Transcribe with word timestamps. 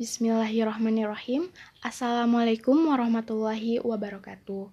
Bismillahirrahmanirrahim. 0.00 1.52
Assalamualaikum 1.84 2.88
warahmatullahi 2.88 3.84
wabarakatuh. 3.84 4.72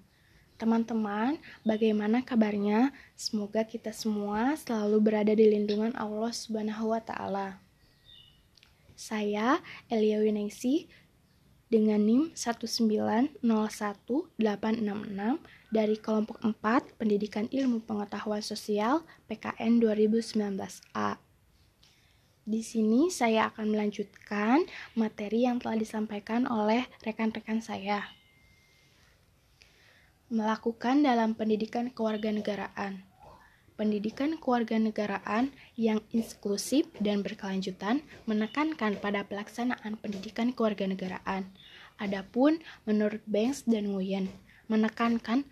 Teman-teman, 0.55 1.35
bagaimana 1.68 2.23
kabarnya? 2.23 2.96
Semoga 3.20 3.68
kita 3.68 3.92
semua 3.92 4.55
selalu 4.55 5.04
berada 5.04 5.36
di 5.36 5.44
lindungan 5.52 5.92
Allah 6.00 6.32
Subhanahu 6.32 6.96
wa 6.96 7.04
taala. 7.04 7.60
Saya 8.96 9.59
Elia 9.91 10.23
Winesi 10.23 10.88
dengan 11.68 12.00
NIM 12.07 12.32
1901866 12.32 13.44
dari 15.75 15.96
kelompok 16.00 16.39
4 16.39 16.96
Pendidikan 16.96 17.52
Ilmu 17.52 17.84
Pengetahuan 17.84 18.39
Sosial 18.39 19.04
PKN 19.28 19.84
2019A. 19.84 21.27
Di 22.48 22.64
sini 22.64 23.11
saya 23.11 23.52
akan 23.52 23.75
melanjutkan 23.75 24.64
materi 24.96 25.43
yang 25.43 25.60
telah 25.60 25.75
disampaikan 25.75 26.47
oleh 26.47 26.87
rekan-rekan 27.04 27.60
saya. 27.60 28.07
Melakukan 30.32 31.04
dalam 31.04 31.36
pendidikan 31.36 31.92
kewarganegaraan. 31.92 33.03
Pendidikan 33.75 34.39
kewarganegaraan 34.39 35.52
yang 35.75 36.00
inklusif 36.16 36.88
dan 37.03 37.20
berkelanjutan 37.20 38.00
menekankan 38.23 38.95
pada 38.95 39.28
pelaksanaan 39.28 40.00
pendidikan 40.00 40.56
kewarganegaraan. 40.56 41.52
Adapun 42.00 42.64
menurut 42.88 43.20
Banks 43.28 43.67
dan 43.67 43.92
Nguyen, 43.92 44.31
menekankan 44.72 45.44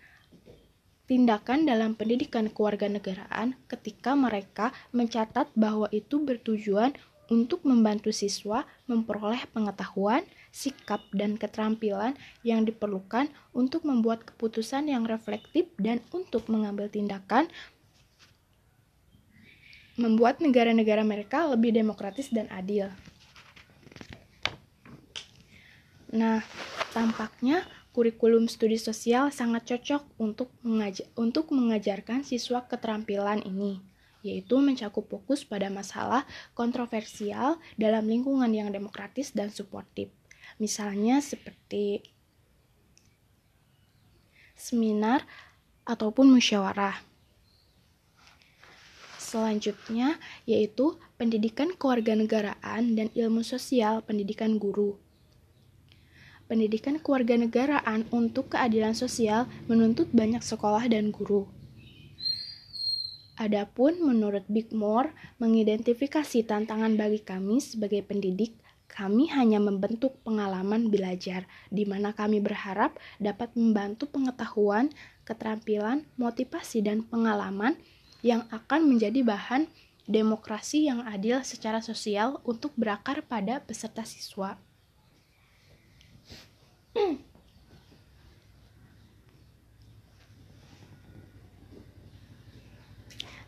tindakan 1.06 1.66
dalam 1.66 1.94
pendidikan 1.94 2.50
kewarganegaraan 2.50 3.54
ketika 3.70 4.18
mereka 4.18 4.74
mencatat 4.90 5.50
bahwa 5.54 5.86
itu 5.94 6.18
bertujuan 6.22 6.94
untuk 7.26 7.66
membantu 7.66 8.14
siswa 8.14 8.62
memperoleh 8.86 9.50
pengetahuan, 9.50 10.22
sikap, 10.54 11.02
dan 11.10 11.34
keterampilan 11.34 12.14
yang 12.46 12.62
diperlukan 12.62 13.30
untuk 13.50 13.82
membuat 13.82 14.22
keputusan 14.22 14.86
yang 14.86 15.06
reflektif 15.06 15.66
dan 15.78 15.98
untuk 16.14 16.46
mengambil 16.46 16.86
tindakan 16.86 17.50
membuat 19.96 20.44
negara-negara 20.44 21.02
mereka 21.02 21.48
lebih 21.48 21.72
demokratis 21.72 22.28
dan 22.28 22.46
adil. 22.52 22.92
Nah, 26.12 26.44
tampaknya 26.94 27.64
kurikulum 27.96 28.44
studi 28.44 28.76
sosial 28.76 29.32
sangat 29.32 29.72
cocok 29.72 30.04
untuk, 30.20 30.52
mengajar, 30.60 31.08
untuk 31.16 31.48
mengajarkan 31.48 32.20
siswa 32.28 32.68
keterampilan 32.68 33.40
ini, 33.48 33.80
yaitu 34.20 34.60
mencakup 34.60 35.08
fokus 35.08 35.48
pada 35.48 35.72
masalah 35.72 36.28
kontroversial 36.52 37.56
dalam 37.80 38.04
lingkungan 38.04 38.52
yang 38.52 38.68
demokratis 38.68 39.32
dan 39.32 39.48
suportif. 39.48 40.12
Misalnya 40.60 41.24
seperti 41.24 42.04
seminar 44.52 45.24
ataupun 45.88 46.28
musyawarah. 46.28 47.00
Selanjutnya 49.16 50.20
yaitu 50.44 51.00
pendidikan 51.16 51.72
kewarganegaraan 51.72 52.92
dan 52.92 53.08
ilmu 53.16 53.40
sosial 53.40 54.04
pendidikan 54.04 54.60
guru 54.60 55.00
pendidikan 56.46 56.98
kewarganegaraan 57.02 58.06
untuk 58.14 58.54
keadilan 58.54 58.94
sosial 58.94 59.50
menuntut 59.66 60.10
banyak 60.14 60.42
sekolah 60.42 60.86
dan 60.90 61.14
guru. 61.14 61.46
Adapun 63.36 64.00
menurut 64.00 64.48
Big 64.48 64.72
More, 64.72 65.12
mengidentifikasi 65.36 66.48
tantangan 66.48 66.96
bagi 66.96 67.20
kami 67.20 67.60
sebagai 67.60 68.00
pendidik, 68.00 68.56
kami 68.88 69.28
hanya 69.28 69.60
membentuk 69.60 70.16
pengalaman 70.24 70.88
belajar, 70.88 71.44
di 71.68 71.84
mana 71.84 72.16
kami 72.16 72.40
berharap 72.40 72.96
dapat 73.20 73.52
membantu 73.52 74.08
pengetahuan, 74.08 74.88
keterampilan, 75.28 76.08
motivasi, 76.16 76.80
dan 76.80 77.04
pengalaman 77.04 77.76
yang 78.24 78.48
akan 78.48 78.88
menjadi 78.88 79.20
bahan 79.20 79.68
demokrasi 80.08 80.88
yang 80.88 81.04
adil 81.04 81.44
secara 81.44 81.84
sosial 81.84 82.40
untuk 82.46 82.72
berakar 82.78 83.20
pada 83.20 83.60
peserta 83.60 84.06
siswa. 84.06 84.56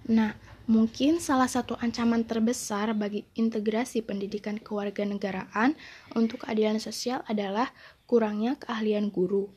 Nah, 0.09 0.33
mungkin 0.65 1.21
salah 1.21 1.53
satu 1.53 1.77
ancaman 1.77 2.25
terbesar 2.25 2.97
bagi 2.97 3.29
integrasi 3.37 4.01
pendidikan 4.01 4.57
kewarganegaraan 4.57 5.77
untuk 6.17 6.49
keadilan 6.49 6.81
sosial 6.81 7.21
adalah 7.29 7.69
kurangnya 8.09 8.57
keahlian 8.57 9.13
guru. 9.13 9.53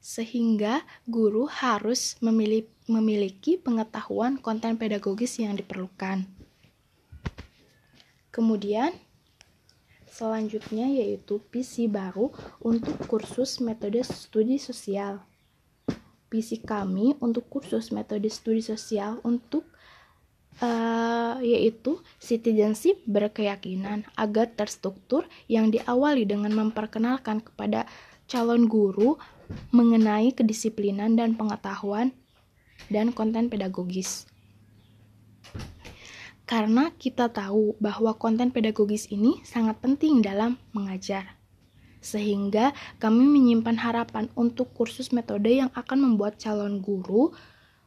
Sehingga 0.00 0.84
guru 1.04 1.48
harus 1.48 2.16
memiliki 2.88 3.60
pengetahuan 3.60 4.40
konten 4.40 4.80
pedagogis 4.80 5.36
yang 5.36 5.52
diperlukan. 5.52 6.24
Kemudian, 8.32 8.96
Selanjutnya 10.12 10.92
yaitu 10.92 11.40
PC 11.48 11.88
baru 11.88 12.28
untuk 12.60 13.00
kursus 13.08 13.64
metode 13.64 14.04
studi 14.04 14.60
sosial. 14.60 15.24
PC 16.32 16.64
kami 16.64 17.12
untuk 17.20 17.44
kursus 17.52 17.92
metode 17.92 18.32
studi 18.32 18.64
sosial 18.64 19.20
untuk 19.20 19.68
uh, 20.64 21.36
yaitu 21.44 22.00
citizenship 22.16 22.96
berkeyakinan 23.04 24.08
agar 24.16 24.48
terstruktur 24.48 25.28
yang 25.44 25.68
diawali 25.68 26.24
dengan 26.24 26.56
memperkenalkan 26.56 27.44
kepada 27.44 27.84
calon 28.24 28.64
guru 28.64 29.20
mengenai 29.76 30.32
kedisiplinan 30.32 31.20
dan 31.20 31.36
pengetahuan 31.36 32.16
dan 32.88 33.12
konten 33.12 33.52
pedagogis 33.52 34.24
karena 36.52 36.92
kita 37.00 37.32
tahu 37.32 37.80
bahwa 37.80 38.12
konten 38.18 38.52
pedagogis 38.52 39.08
ini 39.08 39.40
sangat 39.40 39.80
penting 39.80 40.20
dalam 40.20 40.60
mengajar. 40.76 41.41
Sehingga 42.02 42.74
kami 42.98 43.24
menyimpan 43.24 43.78
harapan 43.78 44.26
untuk 44.34 44.74
kursus 44.74 45.14
metode 45.14 45.48
yang 45.48 45.70
akan 45.72 46.02
membuat 46.02 46.36
calon 46.42 46.82
guru 46.82 47.30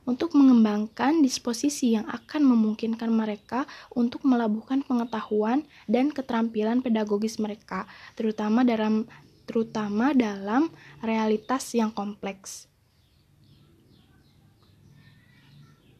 untuk 0.06 0.38
mengembangkan 0.38 1.20
disposisi 1.20 1.98
yang 1.98 2.06
akan 2.08 2.46
memungkinkan 2.46 3.10
mereka 3.10 3.66
untuk 3.92 4.22
melabuhkan 4.24 4.86
pengetahuan 4.86 5.66
dan 5.90 6.14
keterampilan 6.14 6.80
pedagogis 6.86 7.42
mereka, 7.42 7.90
terutama 8.14 8.62
dalam 8.62 9.10
terutama 9.46 10.14
dalam 10.14 10.74
realitas 11.06 11.74
yang 11.78 11.94
kompleks. 11.94 12.66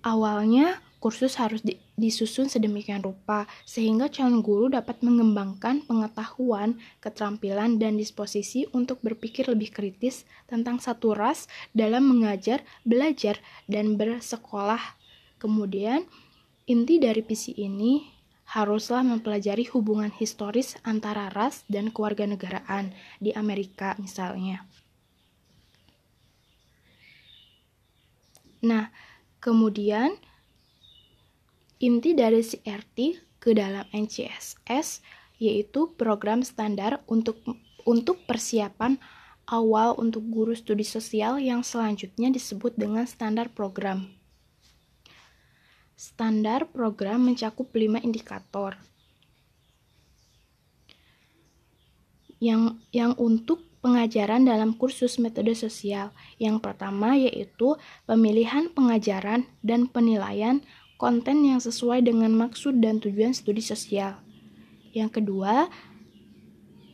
Awalnya, 0.06 0.82
kursus 1.02 1.38
harus 1.42 1.66
di, 1.66 1.82
disusun 1.96 2.52
sedemikian 2.52 3.00
rupa 3.00 3.48
sehingga 3.64 4.12
calon 4.12 4.44
guru 4.44 4.68
dapat 4.72 5.00
mengembangkan 5.00 5.84
pengetahuan, 5.88 6.76
keterampilan, 7.00 7.80
dan 7.80 7.96
disposisi 7.96 8.68
untuk 8.76 9.00
berpikir 9.00 9.48
lebih 9.48 9.72
kritis 9.72 10.28
tentang 10.48 10.80
satu 10.84 11.16
ras 11.16 11.48
dalam 11.72 12.08
mengajar, 12.08 12.64
belajar, 12.84 13.40
dan 13.66 13.96
bersekolah. 13.96 15.00
Kemudian, 15.40 16.04
inti 16.68 17.00
dari 17.00 17.24
visi 17.24 17.56
ini 17.56 18.16
haruslah 18.46 19.02
mempelajari 19.02 19.66
hubungan 19.74 20.14
historis 20.14 20.78
antara 20.86 21.34
ras 21.34 21.66
dan 21.66 21.90
kewarganegaraan 21.90 22.94
di 23.18 23.34
Amerika 23.34 23.98
misalnya. 23.98 24.68
Nah, 28.66 28.90
kemudian 29.42 30.18
Inti 31.84 32.16
dari 32.16 32.40
CRT 32.40 32.98
ke 33.44 33.52
dalam 33.52 33.84
NCSS 33.92 35.04
yaitu 35.36 35.92
program 36.00 36.40
standar 36.40 37.04
untuk 37.12 37.44
untuk 37.84 38.24
persiapan 38.24 38.96
awal 39.46 39.94
untuk 40.00 40.26
guru 40.32 40.56
studi 40.58 40.88
sosial 40.88 41.38
yang 41.38 41.62
selanjutnya 41.62 42.34
disebut 42.34 42.74
dengan 42.80 43.06
standar 43.06 43.52
program. 43.54 44.10
Standar 45.96 46.68
program 46.72 47.28
mencakup 47.28 47.72
5 47.72 48.04
indikator. 48.04 48.76
Yang 52.40 52.80
yang 52.92 53.14
untuk 53.16 53.64
pengajaran 53.80 54.44
dalam 54.44 54.74
kursus 54.76 55.22
metode 55.22 55.54
sosial. 55.56 56.10
Yang 56.42 56.66
pertama 56.66 57.16
yaitu 57.16 57.78
pemilihan 58.10 58.74
pengajaran 58.74 59.46
dan 59.62 59.86
penilaian 59.88 60.66
konten 60.96 61.44
yang 61.44 61.60
sesuai 61.60 62.04
dengan 62.04 62.32
maksud 62.36 62.80
dan 62.80 63.04
tujuan 63.04 63.36
studi 63.36 63.60
sosial. 63.60 64.20
Yang 64.96 65.22
kedua, 65.22 65.68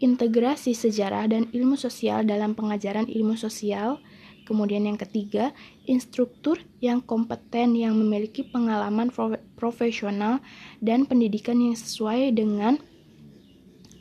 integrasi 0.01 0.73
sejarah 0.73 1.29
dan 1.29 1.45
ilmu 1.53 1.77
sosial 1.77 2.25
dalam 2.25 2.57
pengajaran 2.57 3.05
ilmu 3.05 3.37
sosial. 3.37 4.01
Kemudian 4.49 4.89
yang 4.89 4.97
ketiga, 4.97 5.53
instruktur 5.85 6.57
yang 6.81 6.99
kompeten 6.99 7.77
yang 7.77 7.93
memiliki 7.93 8.41
pengalaman 8.41 9.13
profesional 9.55 10.41
dan 10.81 11.05
pendidikan 11.05 11.61
yang 11.61 11.77
sesuai 11.77 12.33
dengan 12.33 12.81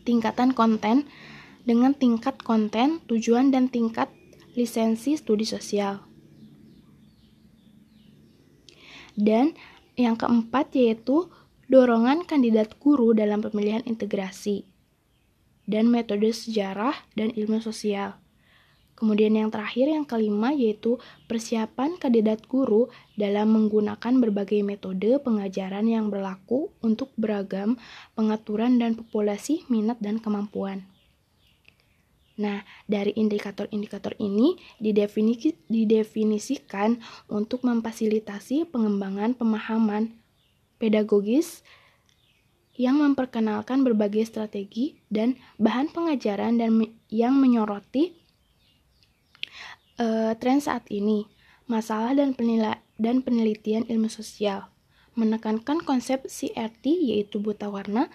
tingkatan 0.08 0.56
konten 0.56 1.05
dengan 1.69 1.93
tingkat 1.93 2.41
konten, 2.41 3.05
tujuan 3.05 3.52
dan 3.52 3.69
tingkat 3.69 4.08
lisensi 4.56 5.14
studi 5.14 5.44
sosial. 5.44 6.02
Dan 9.14 9.52
yang 10.00 10.17
keempat 10.17 10.73
yaitu 10.73 11.29
dorongan 11.69 12.25
kandidat 12.25 12.75
guru 12.81 13.12
dalam 13.12 13.44
pemilihan 13.44 13.85
integrasi 13.85 14.67
dan 15.70 15.87
metode 15.87 16.32
sejarah 16.35 16.97
dan 17.14 17.31
ilmu 17.31 17.62
sosial. 17.62 18.19
Kemudian 18.99 19.32
yang 19.32 19.49
terakhir 19.49 19.88
yang 19.88 20.05
kelima 20.05 20.52
yaitu 20.52 21.00
persiapan 21.25 21.97
kandidat 21.97 22.44
guru 22.44 22.93
dalam 23.17 23.55
menggunakan 23.55 24.19
berbagai 24.20 24.61
metode 24.61 25.17
pengajaran 25.23 25.88
yang 25.88 26.12
berlaku 26.12 26.69
untuk 26.85 27.08
beragam 27.17 27.81
pengaturan 28.12 28.76
dan 28.76 28.99
populasi 28.99 29.64
minat 29.73 29.97
dan 30.05 30.20
kemampuan. 30.20 30.89
Nah, 32.38 32.62
dari 32.86 33.10
indikator-indikator 33.16 34.14
ini 34.22 34.54
didefinisi, 34.78 35.56
didefinisikan 35.66 37.02
untuk 37.26 37.66
memfasilitasi 37.66 38.70
pengembangan 38.70 39.34
pemahaman 39.34 40.14
pedagogis 40.80 41.66
yang 42.80 42.96
memperkenalkan 42.96 43.84
berbagai 43.84 44.24
strategi 44.24 44.96
dan 45.12 45.36
bahan 45.60 45.92
pengajaran 45.92 46.56
dan 46.56 46.80
yang 47.12 47.36
menyoroti 47.36 48.16
uh, 50.00 50.32
tren 50.40 50.64
saat 50.64 50.88
ini, 50.88 51.28
masalah 51.68 52.16
dan, 52.16 52.32
penila 52.32 52.80
dan 52.96 53.20
penelitian 53.20 53.84
ilmu 53.84 54.08
sosial, 54.08 54.72
menekankan 55.12 55.84
konsep 55.84 56.24
CRT 56.24 57.12
yaitu 57.12 57.36
buta 57.36 57.68
warna, 57.68 58.08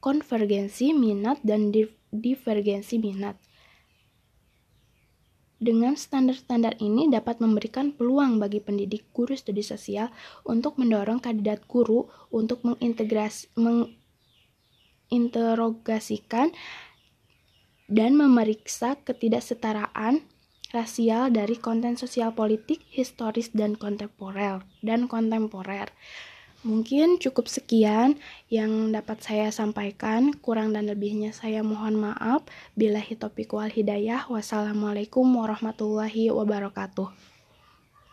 konvergensi 0.00 0.96
minat, 0.96 1.36
dan 1.44 1.68
di 1.68 1.84
divergensi 2.08 2.96
minat. 2.96 3.36
Dengan 5.56 5.96
standar-standar 5.96 6.76
ini 6.84 7.08
dapat 7.08 7.40
memberikan 7.40 7.96
peluang 7.96 8.36
bagi 8.36 8.60
pendidik 8.60 9.08
guru 9.16 9.32
studi 9.32 9.64
sosial 9.64 10.12
untuk 10.44 10.76
mendorong 10.76 11.16
kandidat 11.16 11.64
guru 11.64 12.12
untuk 12.28 12.60
mengintegrasi, 12.60 13.48
menginterogasikan 15.08 16.52
dan 17.88 18.20
memeriksa 18.20 19.00
ketidaksetaraan 19.00 20.28
rasial 20.76 21.32
dari 21.32 21.56
konten 21.56 21.96
sosial 21.96 22.36
politik, 22.36 22.84
historis 22.92 23.48
dan 23.56 23.80
kontemporer 23.80 24.60
dan 24.84 25.08
kontemporer. 25.08 25.88
Mungkin 26.64 27.20
cukup 27.20 27.52
sekian 27.52 28.16
yang 28.48 28.94
dapat 28.94 29.20
saya 29.20 29.52
sampaikan. 29.52 30.32
Kurang 30.32 30.72
dan 30.72 30.88
lebihnya 30.88 31.36
saya 31.36 31.60
mohon 31.60 32.00
maaf. 32.00 32.48
Bila 32.72 33.02
hitopik 33.02 33.52
wal 33.52 33.68
hidayah. 33.68 34.24
Wassalamualaikum 34.32 35.28
warahmatullahi 35.28 36.32
wabarakatuh. 36.32 37.35